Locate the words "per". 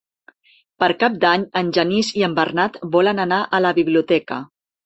0.83-0.87